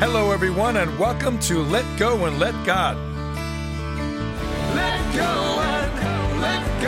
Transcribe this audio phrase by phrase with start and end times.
[0.00, 2.96] Hello, everyone, and welcome to Let Go and Let God.
[4.76, 6.82] Let go and let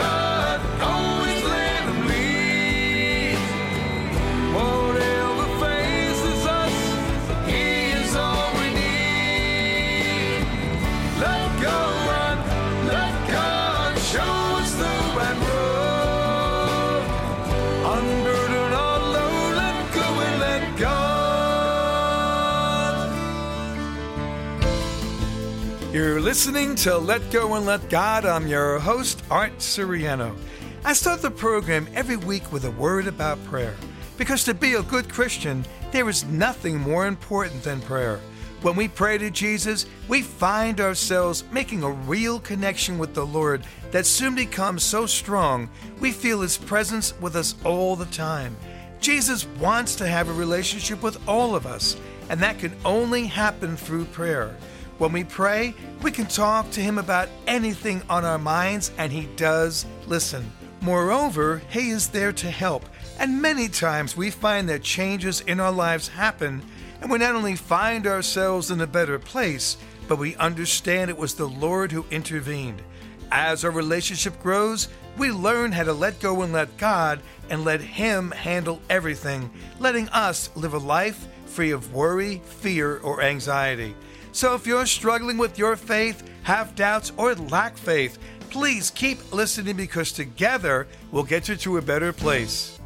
[26.01, 28.25] You're listening to Let Go and Let God.
[28.25, 30.35] I'm your host, Art Siriano.
[30.83, 33.75] I start the program every week with a word about prayer.
[34.17, 38.19] Because to be a good Christian, there is nothing more important than prayer.
[38.63, 43.63] When we pray to Jesus, we find ourselves making a real connection with the Lord
[43.91, 48.57] that soon becomes so strong we feel His presence with us all the time.
[49.01, 51.95] Jesus wants to have a relationship with all of us,
[52.27, 54.57] and that can only happen through prayer.
[55.01, 59.25] When we pray, we can talk to Him about anything on our minds, and He
[59.35, 60.51] does listen.
[60.79, 62.85] Moreover, He is there to help,
[63.17, 66.61] and many times we find that changes in our lives happen,
[67.01, 69.75] and we not only find ourselves in a better place,
[70.07, 72.83] but we understand it was the Lord who intervened.
[73.31, 77.81] As our relationship grows, we learn how to let go and let God and let
[77.81, 83.95] Him handle everything, letting us live a life free of worry, fear, or anxiety.
[84.31, 88.17] So if you're struggling with your faith, have doubts, or lack faith,
[88.49, 92.79] please keep listening because together we'll get you to a better place.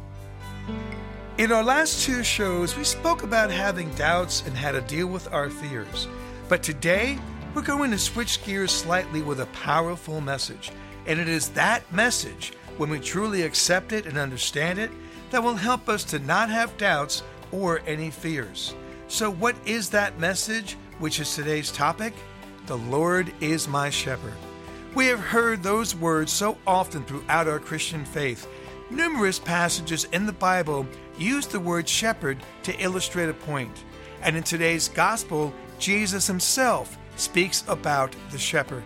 [1.38, 5.32] In our last two shows, we spoke about having doubts and how to deal with
[5.32, 6.08] our fears.
[6.48, 7.18] But today,
[7.54, 10.72] we're going to switch gears slightly with a powerful message.
[11.06, 14.90] And it is that message, when we truly accept it and understand it,
[15.30, 17.22] that will help us to not have doubts
[17.52, 18.74] or any fears.
[19.08, 22.14] So, what is that message, which is today's topic?
[22.66, 24.34] The Lord is my shepherd.
[24.94, 28.48] We have heard those words so often throughout our Christian faith.
[28.90, 30.86] Numerous passages in the Bible
[31.18, 33.84] use the word shepherd to illustrate a point.
[34.22, 38.84] And in today's gospel, Jesus himself speaks about the shepherd.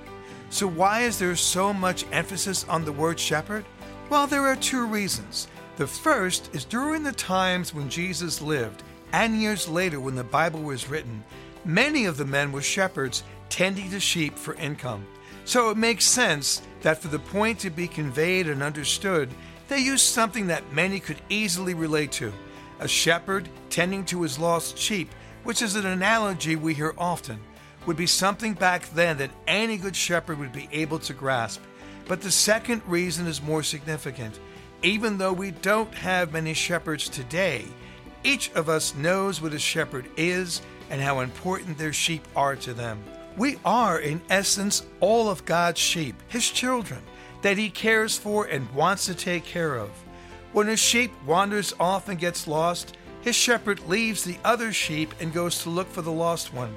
[0.51, 3.65] So, why is there so much emphasis on the word shepherd?
[4.09, 5.47] Well, there are two reasons.
[5.77, 8.83] The first is during the times when Jesus lived,
[9.13, 11.23] and years later when the Bible was written,
[11.65, 15.07] many of the men were shepherds tending to sheep for income.
[15.45, 19.31] So it makes sense that for the point to be conveyed and understood,
[19.69, 22.33] they used something that many could easily relate to
[22.81, 25.13] a shepherd tending to his lost sheep,
[25.45, 27.39] which is an analogy we hear often,
[27.87, 31.61] would be something back then that any good shepherd would be able to grasp.
[32.09, 34.39] But the second reason is more significant.
[34.83, 37.65] Even though we don't have many shepherds today,
[38.25, 42.75] each of us knows what a shepherd is and how important their sheep are to
[42.75, 43.03] them.
[43.37, 47.01] We are, in essence, all of God's sheep, His children,
[47.43, 49.91] that He cares for and wants to take care of.
[50.53, 55.33] When a sheep wanders off and gets lost, his shepherd leaves the other sheep and
[55.33, 56.75] goes to look for the lost one.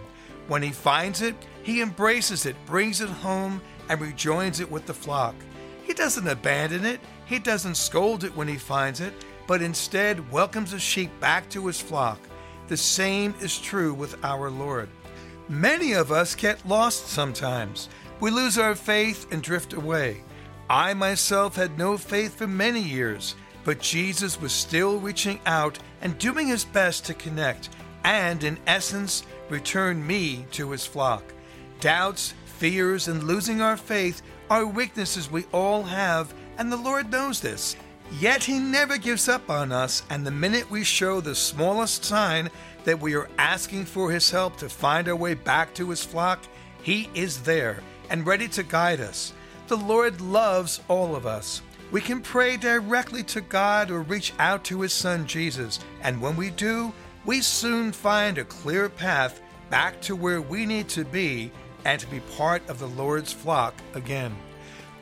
[0.48, 4.94] When he finds it, he embraces it, brings it home, and rejoins it with the
[4.94, 5.36] flock.
[5.84, 9.14] He doesn't abandon it, he doesn't scold it when he finds it,
[9.48, 12.20] but instead welcomes the sheep back to his flock.
[12.68, 14.90] The same is true with our Lord.
[15.50, 17.90] Many of us get lost sometimes.
[18.20, 20.24] We lose our faith and drift away.
[20.70, 23.36] I myself had no faith for many years,
[23.66, 27.70] but Jesus was still reaching out and doing his best to connect
[28.06, 31.24] and, in essence, return me to his flock.
[31.80, 37.42] Doubts, fears, and losing our faith are weaknesses we all have, and the Lord knows
[37.42, 37.76] this.
[38.20, 42.50] Yet He never gives up on us, and the minute we show the smallest sign
[42.84, 46.40] that we are asking for His help to find our way back to His flock,
[46.84, 49.34] He is there and ready to guide us.
[49.68, 51.62] The Lord loves all of us.
[51.92, 56.36] We can pray directly to God or reach out to His Son Jesus, and when
[56.36, 56.94] we do,
[57.26, 61.52] we soon find a clear path back to where we need to be
[61.86, 64.36] and to be part of the Lord's flock again.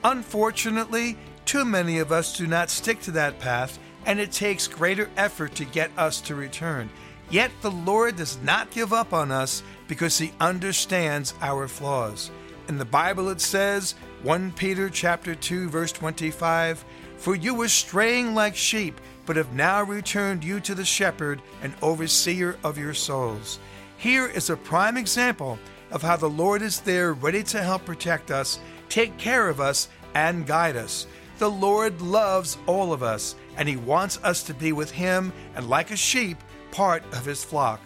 [0.03, 1.17] Unfortunately,
[1.51, 5.53] too many of us do not stick to that path, and it takes greater effort
[5.53, 6.89] to get us to return.
[7.29, 12.31] Yet the Lord does not give up on us because he understands our flaws.
[12.69, 16.85] In the Bible it says, 1 Peter chapter 2 verse 25,
[17.17, 21.73] "For you were straying like sheep, but have now returned you to the shepherd and
[21.81, 23.59] overseer of your souls."
[23.97, 25.59] Here is a prime example
[25.91, 28.57] of how the Lord is there ready to help protect us,
[28.87, 31.07] take care of us, and guide us.
[31.41, 35.67] The Lord loves all of us, and He wants us to be with Him and,
[35.67, 36.37] like a sheep,
[36.69, 37.81] part of His flock.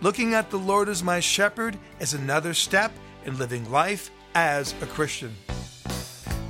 [0.00, 2.90] Looking at the Lord as my shepherd is another step
[3.24, 5.36] in living life as a Christian.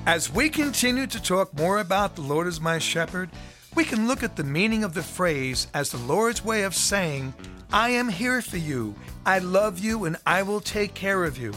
[0.06, 3.28] As we continue to talk more about the Lord as my shepherd,
[3.74, 7.34] we can look at the meaning of the phrase as the Lord's way of saying,
[7.70, 8.94] I am here for you,
[9.26, 11.52] I love you, and I will take care of you.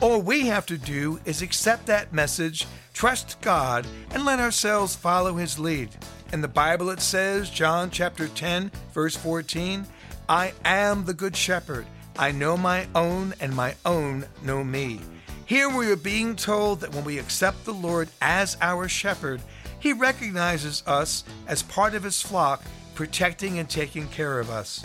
[0.00, 5.34] All we have to do is accept that message, trust God, and let ourselves follow
[5.34, 5.90] His lead.
[6.32, 9.84] In the Bible, it says, John chapter 10, verse 14,
[10.26, 11.84] I am the good shepherd.
[12.18, 15.00] I know my own, and my own know me.
[15.44, 19.42] Here we are being told that when we accept the Lord as our shepherd,
[19.80, 22.62] He recognizes us as part of His flock,
[22.94, 24.82] protecting and taking care of us.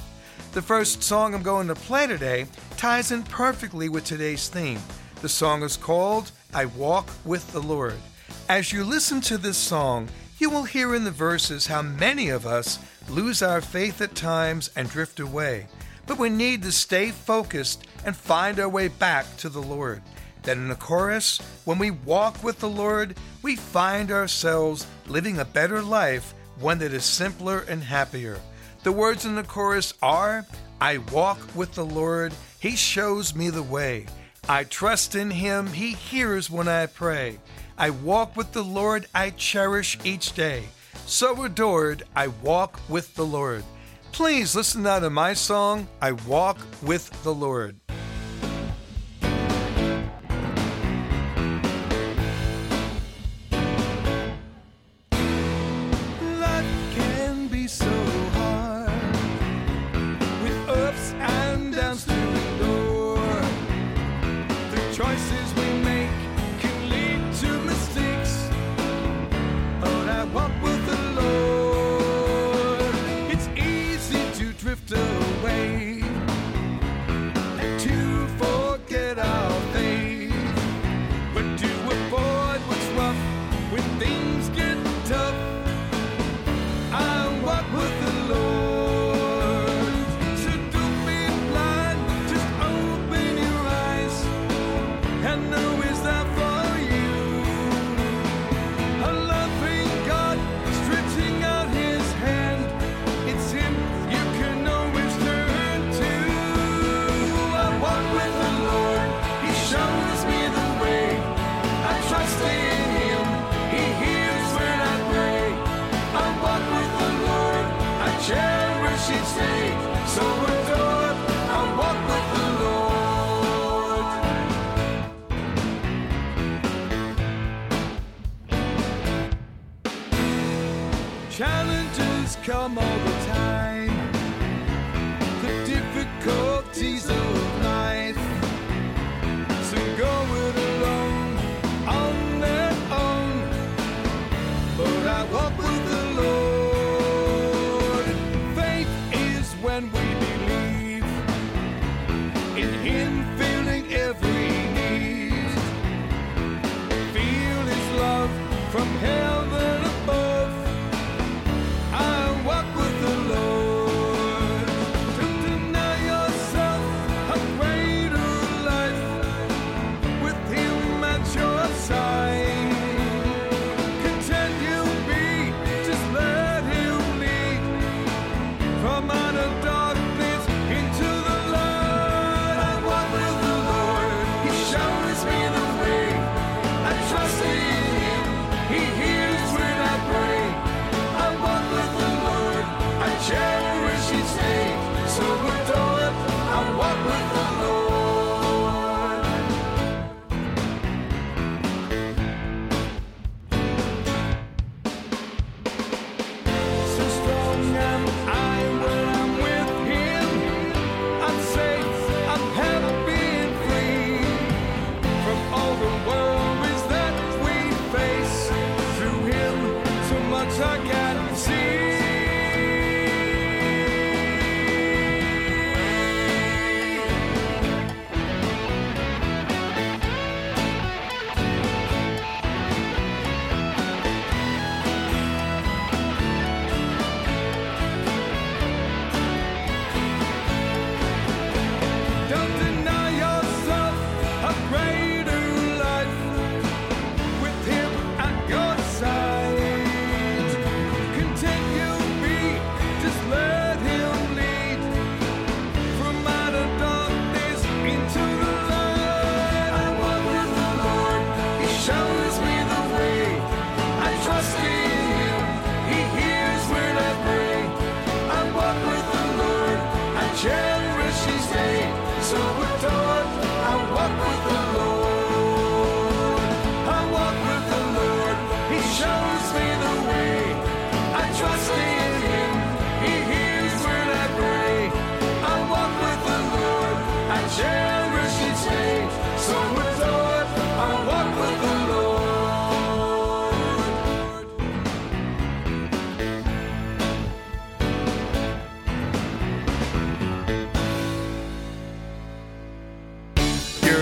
[0.51, 4.81] The first song I'm going to play today ties in perfectly with today's theme.
[5.25, 7.95] The song is called I Walk with the Lord.
[8.47, 10.07] As you listen to this song,
[10.37, 12.77] you will hear in the verses how many of us
[13.09, 15.65] lose our faith at times and drift away.
[16.05, 20.03] But we need to stay focused and find our way back to the Lord.
[20.43, 25.45] Then in the chorus, when we walk with the Lord, we find ourselves living a
[25.45, 28.37] better life, one that is simpler and happier.
[28.83, 30.45] The words in the chorus are
[30.79, 34.05] I walk with the Lord, He shows me the way.
[34.47, 37.39] I trust in Him, He hears when I pray.
[37.77, 40.65] I walk with the Lord, I cherish each day.
[41.07, 43.63] So adored, I walk with the Lord.
[44.11, 47.79] Please listen now to my song, I Walk with the Lord.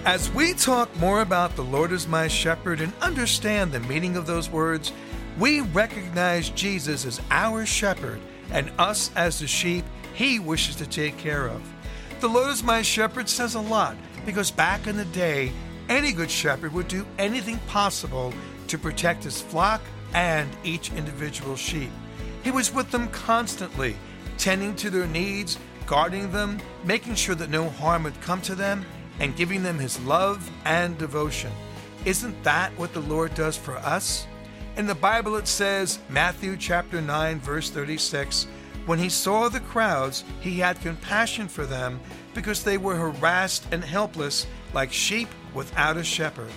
[0.05, 4.27] As we talk more about the Lord as my shepherd and understand the meaning of
[4.27, 4.93] those words,
[5.39, 8.21] we recognize Jesus as our shepherd
[8.51, 9.83] and us as the sheep
[10.13, 11.63] he wishes to take care of.
[12.21, 13.97] The Lord is my shepherd says a lot
[14.27, 15.51] because back in the day,
[15.89, 18.35] any good shepherd would do anything possible
[18.69, 19.81] to protect his flock
[20.13, 21.91] and each individual sheep.
[22.43, 23.97] He was with them constantly,
[24.37, 28.85] tending to their needs, guarding them, making sure that no harm would come to them,
[29.21, 31.53] and giving them his love and devotion.
[32.05, 34.27] Isn't that what the Lord does for us?
[34.77, 38.47] In the Bible it says, Matthew chapter 9 verse 36,
[38.87, 42.01] when he saw the crowds, he had compassion for them
[42.35, 46.51] because they were harassed and helpless like sheep without a shepherd.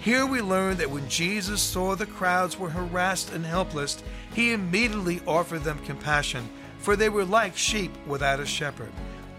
[0.00, 4.02] Here we learn that when Jesus saw the crowds were harassed and helpless,
[4.34, 6.46] he immediately offered them compassion,
[6.78, 8.92] for they were like sheep without a shepherd.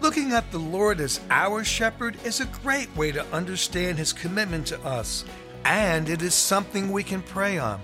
[0.06, 4.68] Looking at the Lord as our shepherd is a great way to understand his commitment
[4.68, 5.24] to us,
[5.64, 7.80] and it is something we can pray on.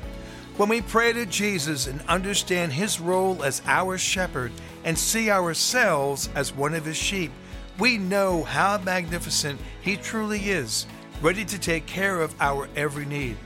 [0.57, 4.53] When we pray to Jesus and understand his role as our shepherd
[4.85, 7.33] and see ourselves as one of his sheep,
[7.81, 10.87] we know how magnificent he truly is
[11.23, 13.37] ready to take care of our every need.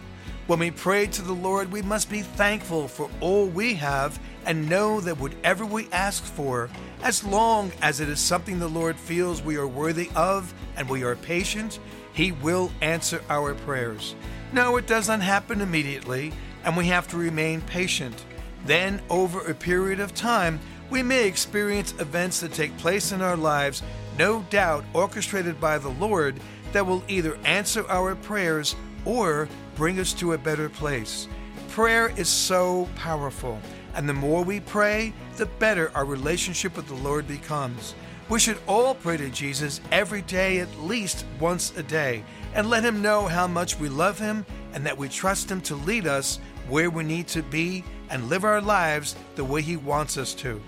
[0.49, 4.69] When we pray to the Lord, we must be thankful for all we have and
[4.69, 6.69] know that whatever we ask for,
[7.03, 11.05] as long as it is something the Lord feels we are worthy of and we
[11.05, 11.79] are patient,
[12.13, 14.15] He will answer our prayers.
[14.53, 16.33] No, it does not happen immediately,
[16.65, 18.25] and we have to remain patient.
[18.65, 20.59] Then, over a period of time,
[20.91, 23.83] we may experience events that take place in our lives,
[24.19, 26.41] no doubt orchestrated by the Lord,
[26.73, 31.29] that will either answer our prayers or bring us to a better place.
[31.69, 33.61] Prayer is so powerful,
[33.97, 37.95] and the more we pray, the better our relationship with the Lord becomes.
[38.29, 42.23] We should all pray to Jesus every day, at least once a day,
[42.55, 45.77] and let Him know how much we love Him and that we trust Him to
[45.77, 46.39] lead us
[46.69, 50.61] where we need to be and live our lives the way He wants us to.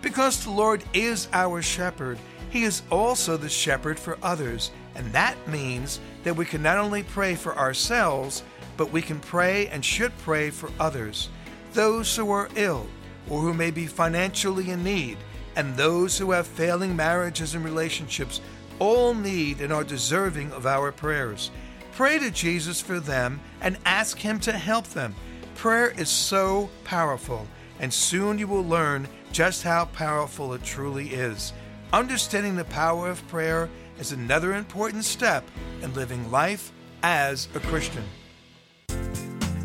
[0.00, 2.18] Because the Lord is our shepherd,
[2.50, 7.02] He is also the shepherd for others, and that means that we can not only
[7.04, 8.42] pray for ourselves,
[8.76, 11.28] but we can pray and should pray for others,
[11.74, 12.86] those who are ill
[13.28, 15.16] or who may be financially in need,
[15.56, 18.40] and those who have failing marriages and relationships
[18.78, 21.50] all need and are deserving of our prayers.
[21.92, 25.14] Pray to Jesus for them and ask Him to help them.
[25.54, 27.46] Prayer is so powerful,
[27.78, 31.52] and soon you will learn just how powerful it truly is.
[31.92, 35.44] Understanding the power of prayer is another important step
[35.82, 38.04] in living life as a Christian.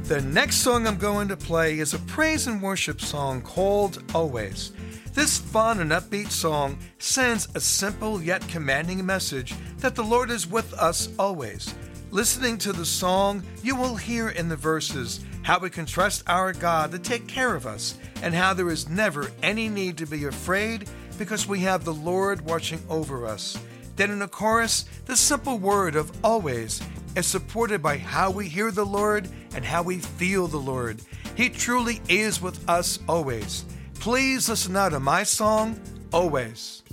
[0.07, 4.71] The next song I'm going to play is a praise and worship song called Always.
[5.13, 10.49] This fun and upbeat song sends a simple yet commanding message that the Lord is
[10.49, 11.75] with us always.
[12.09, 16.53] Listening to the song, you will hear in the verses how we can trust our
[16.53, 20.23] God to take care of us and how there is never any need to be
[20.23, 23.59] afraid because we have the Lord watching over us.
[23.97, 26.81] Then in the chorus, the simple word of always
[27.17, 31.01] is supported by how we hear the Lord and how we feel the Lord.
[31.35, 33.65] He truly is with us always.
[33.95, 35.77] Please listen now to my song,
[36.13, 36.83] Always.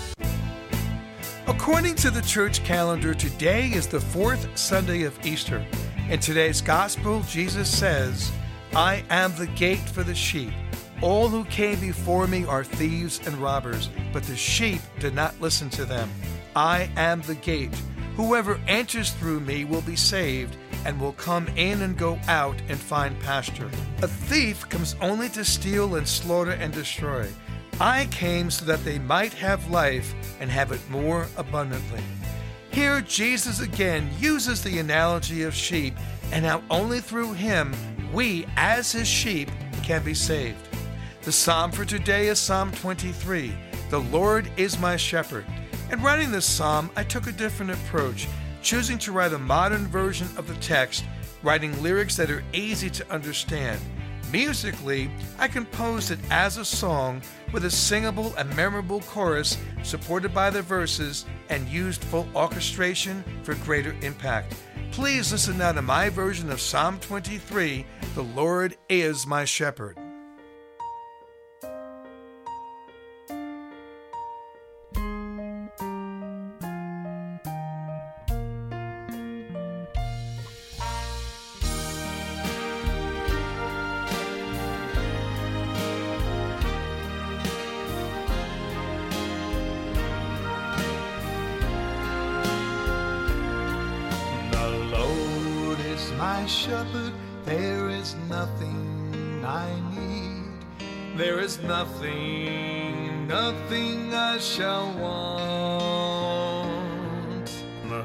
[1.67, 5.65] According to the church calendar, today is the fourth Sunday of Easter.
[6.11, 8.31] In today's gospel, Jesus says,
[8.77, 10.53] I am the gate for the sheep.
[11.01, 15.71] All who came before me are thieves and robbers, but the sheep did not listen
[15.71, 16.11] to them.
[16.55, 17.75] I am the gate.
[18.15, 22.79] Whoever enters through me will be saved and will come in and go out and
[22.79, 23.71] find pasture.
[24.03, 27.27] A thief comes only to steal and slaughter and destroy.
[27.81, 32.03] I came so that they might have life and have it more abundantly.
[32.71, 35.95] Here, Jesus again uses the analogy of sheep
[36.33, 37.75] and how only through him
[38.13, 39.51] we, as his sheep,
[39.83, 40.69] can be saved.
[41.23, 43.53] The psalm for today is Psalm 23
[43.91, 45.45] The Lord is my shepherd.
[45.91, 48.29] In writing this psalm, I took a different approach,
[48.63, 51.05] choosing to write a modern version of the text,
[51.43, 53.81] writing lyrics that are easy to understand.
[54.35, 60.51] Musically, I composed it as a song with a singable and memorable chorus supported by
[60.51, 64.57] the verses and used full orchestration for greater impact.
[64.91, 70.04] Please listen now to my version of Psalm 23 The Lord is my shepherd.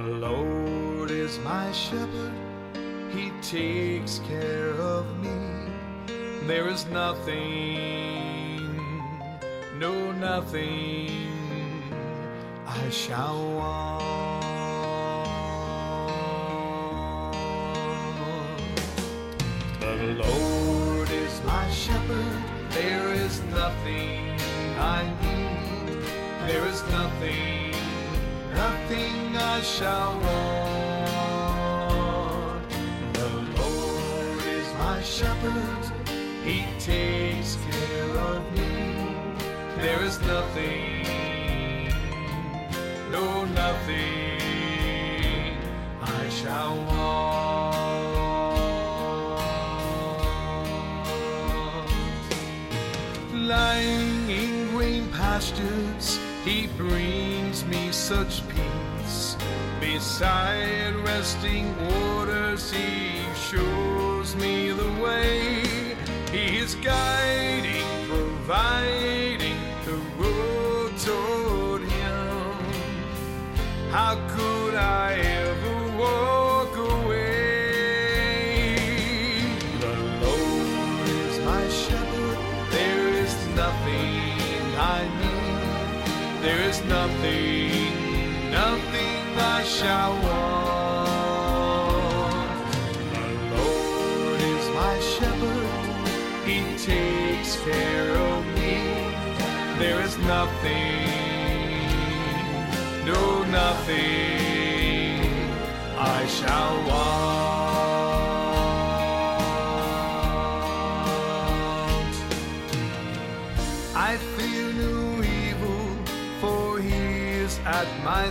[0.10, 2.34] Lord is my shepherd,
[3.12, 5.30] he takes care of me.
[6.48, 8.76] There is nothing,
[9.78, 11.12] no nothing
[12.65, 14.00] I shall want.
[19.80, 24.39] The Lord is my shepherd, there is nothing
[24.80, 25.98] I need.
[26.48, 27.68] There is nothing,
[28.65, 31.50] nothing I shall want.
[33.19, 35.84] The Lord is my shepherd,
[36.43, 36.58] he
[36.91, 38.72] takes care of me.
[39.84, 41.88] There is nothing,
[43.17, 43.28] no
[43.62, 44.38] nothing
[46.02, 47.19] I shall want.
[53.56, 56.08] Lying in green pastures,
[56.45, 59.36] he brings me such peace.
[59.80, 65.63] Beside resting waters, he shows me the way.
[66.32, 72.56] He is guiding, providing the road toward him.
[73.91, 75.29] How could I
[86.89, 87.93] nothing,
[88.52, 91.49] nothing I shall want.
[93.52, 95.69] The Lord is my shepherd,
[96.49, 98.78] he takes care of me.
[99.78, 101.08] There is nothing,
[103.06, 105.21] no nothing
[105.97, 107.18] I shall want.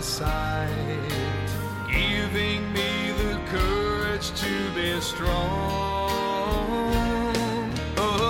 [0.01, 0.69] Side,
[1.91, 5.33] giving me the courage to be strong,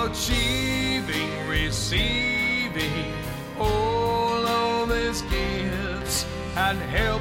[0.04, 3.14] achieving, receiving
[3.58, 7.19] all of his gifts, and helping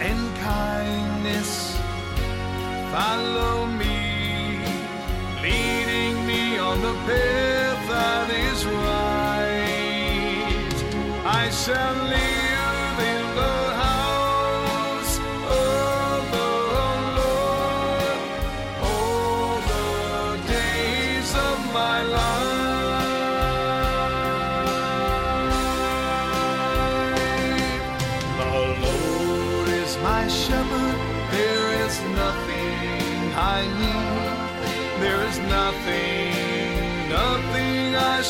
[0.00, 1.76] and kindness
[2.92, 4.58] follow me,
[5.42, 9.96] leading me on the path that is right.
[11.24, 12.35] I shall live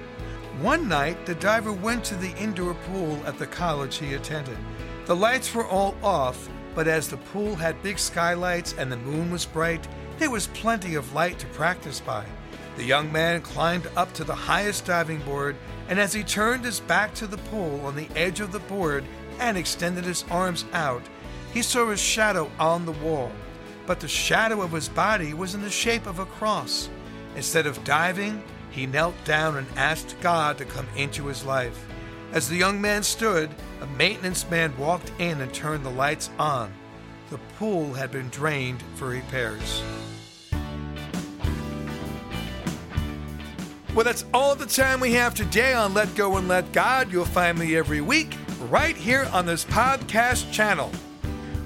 [0.59, 4.57] One night, the diver went to the indoor pool at the college he attended.
[5.05, 9.31] The lights were all off, but as the pool had big skylights and the moon
[9.31, 12.25] was bright, there was plenty of light to practice by.
[12.75, 15.55] The young man climbed up to the highest diving board,
[15.89, 19.03] and as he turned his back to the pool on the edge of the board
[19.39, 21.03] and extended his arms out,
[21.53, 23.31] he saw his shadow on the wall.
[23.85, 26.89] But the shadow of his body was in the shape of a cross.
[27.35, 31.87] Instead of diving, he knelt down and asked God to come into his life.
[32.31, 33.49] As the young man stood,
[33.81, 36.71] a maintenance man walked in and turned the lights on.
[37.31, 39.81] The pool had been drained for repairs.
[43.95, 47.11] Well, that's all the time we have today on Let Go and Let God.
[47.11, 48.37] You'll find me every week
[48.69, 50.91] right here on this podcast channel.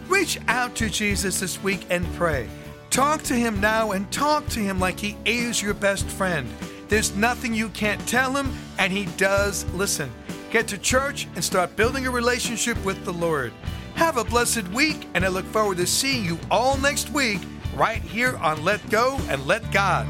[0.07, 2.47] Reach out to Jesus this week and pray.
[2.89, 6.49] Talk to him now and talk to him like he is your best friend.
[6.87, 10.11] There's nothing you can't tell him, and he does listen.
[10.53, 13.51] Get to church and start building a relationship with the Lord.
[13.95, 17.39] Have a blessed week, and I look forward to seeing you all next week
[17.75, 20.05] right here on Let Go and Let God.